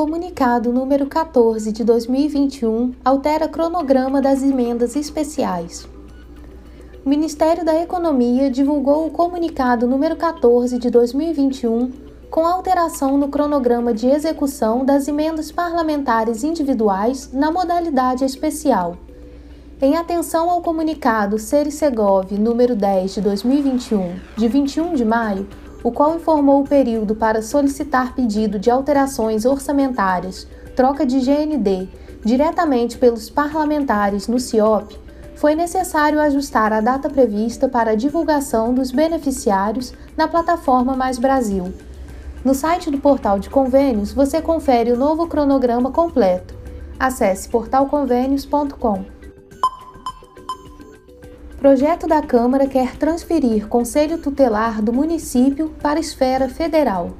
Comunicado 0.00 0.72
número 0.72 1.04
14 1.04 1.70
de 1.72 1.84
2021 1.84 2.94
altera 3.04 3.46
cronograma 3.46 4.22
das 4.22 4.42
emendas 4.42 4.96
especiais. 4.96 5.86
O 7.04 7.08
Ministério 7.10 7.66
da 7.66 7.78
Economia 7.78 8.50
divulgou 8.50 9.06
o 9.06 9.10
comunicado 9.10 9.86
número 9.86 10.16
14 10.16 10.78
de 10.78 10.88
2021 10.88 11.92
com 12.30 12.46
alteração 12.46 13.18
no 13.18 13.28
cronograma 13.28 13.92
de 13.92 14.06
execução 14.06 14.86
das 14.86 15.06
emendas 15.06 15.52
parlamentares 15.52 16.42
individuais 16.44 17.30
na 17.30 17.52
modalidade 17.52 18.24
especial. 18.24 18.96
Em 19.82 19.98
atenção 19.98 20.48
ao 20.48 20.62
comunicado 20.62 21.38
Sericegov 21.38 22.32
número 22.38 22.74
10 22.74 23.16
de 23.16 23.20
2021, 23.20 24.14
de 24.34 24.48
21 24.48 24.94
de 24.94 25.04
maio, 25.04 25.46
o 25.82 25.90
qual 25.90 26.16
informou 26.16 26.62
o 26.62 26.68
período 26.68 27.14
para 27.14 27.42
solicitar 27.42 28.14
pedido 28.14 28.58
de 28.58 28.70
alterações 28.70 29.44
orçamentárias, 29.44 30.46
troca 30.76 31.06
de 31.06 31.20
GND, 31.20 31.88
diretamente 32.24 32.98
pelos 32.98 33.30
parlamentares 33.30 34.28
no 34.28 34.38
CIOP, 34.38 34.98
foi 35.34 35.54
necessário 35.54 36.20
ajustar 36.20 36.70
a 36.70 36.82
data 36.82 37.08
prevista 37.08 37.66
para 37.66 37.92
a 37.92 37.94
divulgação 37.94 38.74
dos 38.74 38.90
beneficiários 38.90 39.94
na 40.14 40.28
plataforma 40.28 40.94
Mais 40.94 41.18
Brasil. 41.18 41.72
No 42.44 42.54
site 42.54 42.90
do 42.90 42.98
portal 42.98 43.38
de 43.38 43.48
convênios 43.48 44.12
você 44.12 44.42
confere 44.42 44.92
o 44.92 44.98
novo 44.98 45.26
cronograma 45.26 45.90
completo. 45.90 46.54
Acesse 46.98 47.48
portalconvênios.com. 47.48 49.19
Projeto 51.60 52.06
da 52.06 52.22
Câmara 52.22 52.66
quer 52.66 52.96
transferir 52.96 53.68
Conselho 53.68 54.16
Tutelar 54.16 54.80
do 54.80 54.94
município 54.94 55.68
para 55.82 55.98
a 55.98 56.00
esfera 56.00 56.48
federal. 56.48 57.10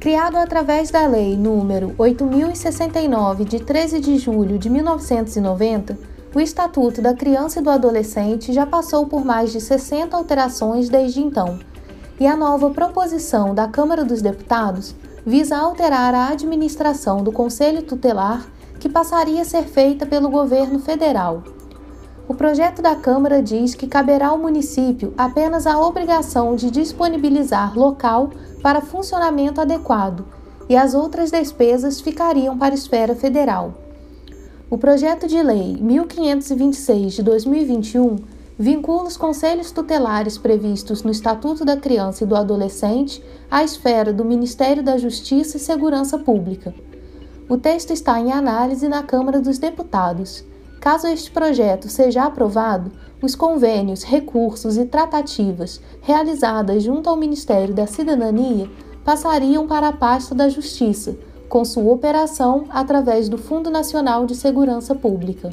Criado 0.00 0.36
através 0.36 0.90
da 0.90 1.06
Lei 1.06 1.36
número 1.36 1.94
8069 1.96 3.44
de 3.44 3.60
13 3.60 4.00
de 4.00 4.18
julho 4.18 4.58
de 4.58 4.68
1990, 4.68 5.96
o 6.34 6.40
Estatuto 6.40 7.00
da 7.00 7.14
Criança 7.14 7.60
e 7.60 7.62
do 7.62 7.70
Adolescente 7.70 8.52
já 8.52 8.66
passou 8.66 9.06
por 9.06 9.24
mais 9.24 9.52
de 9.52 9.60
60 9.60 10.16
alterações 10.16 10.88
desde 10.88 11.20
então, 11.20 11.60
e 12.18 12.26
a 12.26 12.36
nova 12.36 12.68
proposição 12.70 13.54
da 13.54 13.68
Câmara 13.68 14.04
dos 14.04 14.20
Deputados 14.20 14.92
visa 15.24 15.56
alterar 15.56 16.16
a 16.16 16.30
administração 16.30 17.22
do 17.22 17.30
Conselho 17.30 17.80
Tutelar, 17.80 18.44
que 18.80 18.88
passaria 18.88 19.42
a 19.42 19.44
ser 19.44 19.62
feita 19.66 20.04
pelo 20.04 20.28
governo 20.28 20.80
federal. 20.80 21.44
O 22.28 22.34
projeto 22.34 22.82
da 22.82 22.94
Câmara 22.94 23.42
diz 23.42 23.74
que 23.74 23.86
caberá 23.86 24.28
ao 24.28 24.38
município 24.38 25.14
apenas 25.16 25.66
a 25.66 25.80
obrigação 25.80 26.54
de 26.54 26.70
disponibilizar 26.70 27.76
local 27.76 28.28
para 28.62 28.82
funcionamento 28.82 29.62
adequado 29.62 30.26
e 30.68 30.76
as 30.76 30.92
outras 30.92 31.30
despesas 31.30 32.02
ficariam 32.02 32.58
para 32.58 32.74
a 32.74 32.76
esfera 32.76 33.14
federal. 33.14 33.72
O 34.68 34.76
projeto 34.76 35.26
de 35.26 35.42
lei 35.42 35.78
1526 35.80 37.14
de 37.14 37.22
2021 37.22 38.16
vincula 38.58 39.04
os 39.04 39.16
conselhos 39.16 39.70
tutelares 39.70 40.36
previstos 40.36 41.02
no 41.02 41.10
Estatuto 41.10 41.64
da 41.64 41.78
Criança 41.78 42.24
e 42.24 42.26
do 42.26 42.36
Adolescente 42.36 43.24
à 43.50 43.64
esfera 43.64 44.12
do 44.12 44.22
Ministério 44.22 44.82
da 44.82 44.98
Justiça 44.98 45.56
e 45.56 45.60
Segurança 45.60 46.18
Pública. 46.18 46.74
O 47.48 47.56
texto 47.56 47.90
está 47.90 48.20
em 48.20 48.30
análise 48.30 48.86
na 48.86 49.02
Câmara 49.02 49.40
dos 49.40 49.56
Deputados. 49.56 50.44
Caso 50.80 51.08
este 51.08 51.30
projeto 51.30 51.88
seja 51.88 52.24
aprovado, 52.24 52.92
os 53.20 53.34
convênios, 53.34 54.04
recursos 54.04 54.76
e 54.76 54.84
tratativas 54.84 55.80
realizadas 56.00 56.84
junto 56.84 57.10
ao 57.10 57.16
Ministério 57.16 57.74
da 57.74 57.86
Cidadania 57.86 58.70
passariam 59.04 59.66
para 59.66 59.88
a 59.88 59.92
pasta 59.92 60.34
da 60.34 60.48
Justiça, 60.48 61.16
com 61.48 61.64
sua 61.64 61.92
operação 61.92 62.66
através 62.68 63.28
do 63.28 63.36
Fundo 63.36 63.70
Nacional 63.70 64.24
de 64.24 64.36
Segurança 64.36 64.94
Pública. 64.94 65.50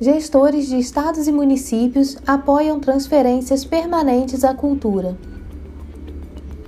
Gestores 0.00 0.66
de 0.66 0.78
estados 0.78 1.28
e 1.28 1.32
municípios 1.32 2.16
apoiam 2.26 2.80
transferências 2.80 3.64
permanentes 3.64 4.42
à 4.42 4.54
cultura. 4.54 5.16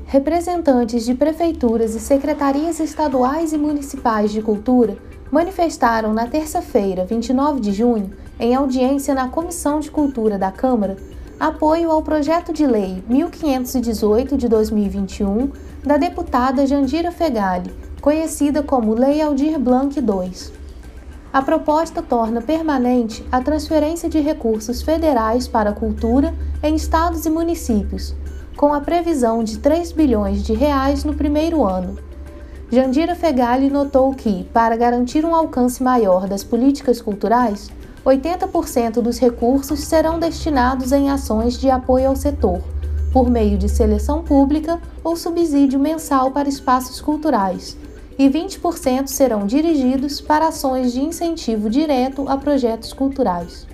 Representantes 0.04 1.06
de 1.06 1.14
prefeituras 1.14 1.94
e 1.94 2.00
secretarias 2.00 2.78
estaduais 2.78 3.54
e 3.54 3.58
municipais 3.58 4.30
de 4.30 4.42
cultura 4.42 4.98
manifestaram 5.32 6.12
na 6.12 6.26
terça-feira, 6.26 7.06
29 7.06 7.58
de 7.58 7.72
junho, 7.72 8.12
em 8.38 8.54
audiência 8.54 9.14
na 9.14 9.28
Comissão 9.28 9.80
de 9.80 9.90
Cultura 9.90 10.36
da 10.36 10.52
Câmara, 10.52 10.98
apoio 11.40 11.90
ao 11.90 12.02
projeto 12.02 12.52
de 12.52 12.66
lei 12.66 13.02
1518 13.08 14.36
de 14.36 14.46
2021 14.46 15.50
da 15.82 15.96
deputada 15.96 16.66
Jandira 16.66 17.10
Fegali, 17.10 17.74
conhecida 18.02 18.62
como 18.62 18.92
Lei 18.92 19.22
Aldir 19.22 19.58
Blanc 19.58 19.98
II. 19.98 20.52
A 21.32 21.40
proposta 21.40 22.02
torna 22.02 22.42
permanente 22.42 23.24
a 23.32 23.40
transferência 23.40 24.10
de 24.10 24.20
recursos 24.20 24.82
federais 24.82 25.48
para 25.48 25.70
a 25.70 25.74
cultura 25.74 26.34
em 26.62 26.74
estados 26.74 27.24
e 27.24 27.30
municípios, 27.30 28.14
com 28.54 28.74
a 28.74 28.82
previsão 28.82 29.42
de 29.42 29.58
3 29.58 29.92
bilhões 29.92 30.42
de 30.42 30.52
reais 30.52 31.04
no 31.04 31.14
primeiro 31.14 31.64
ano 31.64 32.11
Jandira 32.72 33.14
Fegali 33.14 33.68
notou 33.68 34.14
que, 34.14 34.44
para 34.44 34.74
garantir 34.78 35.26
um 35.26 35.34
alcance 35.34 35.82
maior 35.82 36.26
das 36.26 36.42
políticas 36.42 37.02
culturais, 37.02 37.68
80% 38.02 39.02
dos 39.02 39.18
recursos 39.18 39.80
serão 39.80 40.18
destinados 40.18 40.90
em 40.90 41.10
ações 41.10 41.58
de 41.58 41.68
apoio 41.68 42.08
ao 42.08 42.16
setor, 42.16 42.62
por 43.12 43.28
meio 43.28 43.58
de 43.58 43.68
seleção 43.68 44.22
pública 44.22 44.80
ou 45.04 45.16
subsídio 45.16 45.78
mensal 45.78 46.30
para 46.30 46.48
espaços 46.48 46.98
culturais, 46.98 47.76
e 48.18 48.26
20% 48.26 49.06
serão 49.08 49.46
dirigidos 49.46 50.22
para 50.22 50.48
ações 50.48 50.94
de 50.94 51.02
incentivo 51.02 51.68
direto 51.68 52.24
a 52.26 52.38
projetos 52.38 52.94
culturais. 52.94 53.66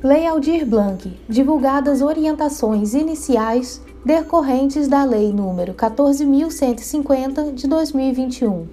Lei 0.00 0.28
Aldir 0.28 0.64
Blanc 0.64 1.12
divulgadas 1.28 2.02
orientações 2.02 2.94
iniciais 2.94 3.82
decorrentes 4.04 4.88
da 4.88 5.04
Lei 5.04 5.32
nº 5.32 5.74
14.150 5.74 7.54
de 7.54 7.68
2021. 7.68 8.66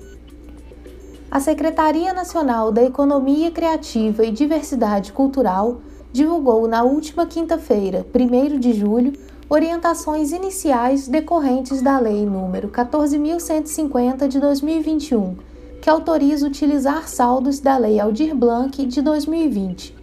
A 1.30 1.40
Secretaria 1.40 2.12
Nacional 2.14 2.72
da 2.72 2.84
Economia 2.84 3.52
Criativa 3.52 4.26
e 4.26 4.32
Diversidade 4.32 5.14
Cultural 5.14 5.82
divulgou 6.12 6.68
na 6.68 6.82
última 6.82 7.28
quinta-feira, 7.28 8.04
1 8.12 8.58
de 8.58 8.74
julho, 8.74 9.14
orientações 9.48 10.32
iniciais 10.32 11.08
decorrentes 11.08 11.80
da 11.80 12.00
Lei 12.00 12.26
nº 12.26 12.68
14.150 12.68 14.28
de 14.28 14.40
2021, 14.40 15.36
que 15.80 15.92
autoriza 15.92 16.48
utilizar 16.48 17.08
saldos 17.08 17.60
da 17.60 17.78
Lei 17.78 18.00
Aldir 18.00 18.36
Blanc 18.36 18.84
de 18.84 19.00
2020. 19.00 19.99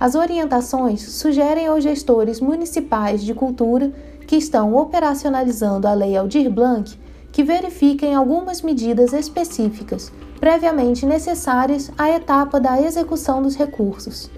As 0.00 0.14
orientações 0.14 1.02
sugerem 1.02 1.66
aos 1.66 1.82
gestores 1.82 2.40
municipais 2.40 3.20
de 3.24 3.34
cultura 3.34 3.92
que 4.28 4.36
estão 4.36 4.76
operacionalizando 4.76 5.88
a 5.88 5.94
Lei 5.94 6.16
Aldir 6.16 6.48
Blanc 6.48 6.96
que 7.32 7.42
verifiquem 7.42 8.14
algumas 8.14 8.62
medidas 8.62 9.12
específicas 9.12 10.12
previamente 10.38 11.04
necessárias 11.04 11.90
à 11.98 12.10
etapa 12.10 12.60
da 12.60 12.80
execução 12.80 13.42
dos 13.42 13.56
recursos. 13.56 14.30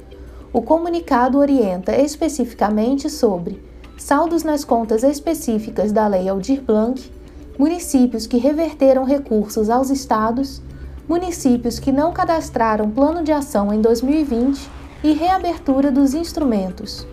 O 0.50 0.62
comunicado 0.62 1.38
orienta 1.38 1.94
especificamente 1.94 3.10
sobre 3.10 3.62
saldos 3.98 4.42
nas 4.42 4.64
contas 4.64 5.02
específicas 5.02 5.92
da 5.92 6.06
Lei 6.06 6.26
Aldir 6.26 6.62
Blanc, 6.62 7.12
municípios 7.58 8.26
que 8.26 8.38
reverteram 8.38 9.04
recursos 9.04 9.68
aos 9.68 9.90
estados, 9.90 10.62
municípios 11.06 11.78
que 11.78 11.92
não 11.92 12.12
cadastraram 12.12 12.90
plano 12.90 13.22
de 13.22 13.30
ação 13.30 13.70
em 13.74 13.80
2020 13.82 14.79
e 15.02 15.12
reabertura 15.12 15.90
dos 15.90 16.14
instrumentos. 16.14 17.06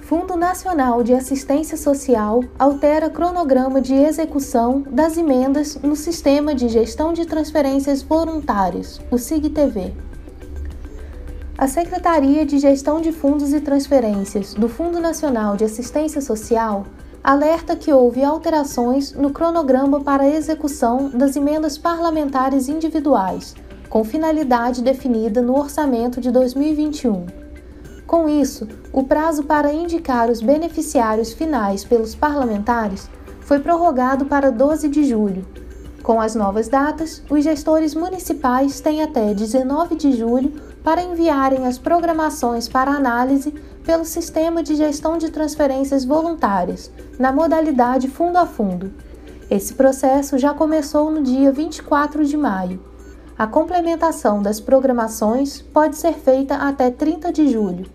Fundo 0.00 0.36
Nacional 0.36 1.02
de 1.02 1.12
Assistência 1.12 1.76
Social 1.76 2.42
altera 2.58 3.10
cronograma 3.10 3.78
de 3.78 3.94
execução 3.94 4.82
das 4.90 5.18
emendas 5.18 5.76
no 5.82 5.94
Sistema 5.94 6.54
de 6.54 6.68
Gestão 6.68 7.12
de 7.12 7.26
Transferências 7.26 8.02
Voluntárias, 8.02 9.00
o 9.10 9.18
SIG-TV. 9.18 9.92
A 11.58 11.66
Secretaria 11.66 12.46
de 12.46 12.58
Gestão 12.58 13.00
de 13.00 13.12
Fundos 13.12 13.52
e 13.52 13.60
Transferências 13.60 14.54
do 14.54 14.68
Fundo 14.68 14.98
Nacional 14.98 15.56
de 15.56 15.64
Assistência 15.64 16.22
Social 16.22 16.86
alerta 17.22 17.76
que 17.76 17.92
houve 17.92 18.24
alterações 18.24 19.12
no 19.12 19.30
cronograma 19.30 20.00
para 20.00 20.22
a 20.22 20.30
execução 20.30 21.10
das 21.10 21.36
emendas 21.36 21.76
parlamentares 21.76 22.68
individuais, 22.68 23.54
com 23.88 24.04
finalidade 24.04 24.82
definida 24.82 25.40
no 25.40 25.56
orçamento 25.58 26.20
de 26.20 26.30
2021. 26.30 27.26
Com 28.06 28.28
isso, 28.28 28.66
o 28.92 29.02
prazo 29.02 29.44
para 29.44 29.72
indicar 29.72 30.30
os 30.30 30.40
beneficiários 30.40 31.32
finais 31.32 31.84
pelos 31.84 32.14
parlamentares 32.14 33.10
foi 33.40 33.58
prorrogado 33.58 34.26
para 34.26 34.50
12 34.50 34.88
de 34.88 35.04
julho. 35.04 35.46
Com 36.02 36.20
as 36.20 36.34
novas 36.34 36.68
datas, 36.68 37.22
os 37.28 37.44
gestores 37.44 37.94
municipais 37.94 38.80
têm 38.80 39.02
até 39.02 39.34
19 39.34 39.94
de 39.94 40.12
julho 40.12 40.54
para 40.82 41.02
enviarem 41.02 41.66
as 41.66 41.76
programações 41.76 42.66
para 42.66 42.92
análise 42.92 43.52
pelo 43.84 44.06
Sistema 44.06 44.62
de 44.62 44.74
Gestão 44.74 45.18
de 45.18 45.30
Transferências 45.30 46.04
Voluntárias, 46.04 46.90
na 47.18 47.30
modalidade 47.30 48.08
fundo 48.08 48.38
a 48.38 48.46
fundo. 48.46 48.92
Esse 49.50 49.74
processo 49.74 50.38
já 50.38 50.54
começou 50.54 51.10
no 51.10 51.22
dia 51.22 51.52
24 51.52 52.24
de 52.24 52.36
maio. 52.36 52.80
A 53.38 53.46
complementação 53.46 54.42
das 54.42 54.58
programações 54.58 55.62
pode 55.62 55.96
ser 55.96 56.14
feita 56.14 56.56
até 56.56 56.90
30 56.90 57.32
de 57.32 57.52
julho. 57.52 57.88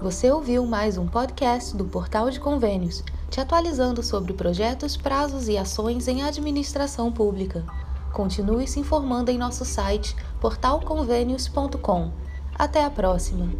Você 0.00 0.30
ouviu 0.30 0.64
mais 0.64 0.96
um 0.96 1.08
podcast 1.08 1.76
do 1.76 1.84
Portal 1.84 2.30
de 2.30 2.38
Convênios, 2.38 3.02
te 3.28 3.40
atualizando 3.40 4.00
sobre 4.00 4.32
projetos, 4.32 4.96
prazos 4.96 5.48
e 5.48 5.58
ações 5.58 6.06
em 6.06 6.22
administração 6.22 7.10
pública. 7.10 7.64
Continue 8.12 8.68
se 8.68 8.78
informando 8.78 9.32
em 9.32 9.38
nosso 9.38 9.64
site 9.64 10.14
portalconvênios.com. 10.40 12.12
Até 12.56 12.84
a 12.84 12.90
próxima! 12.90 13.50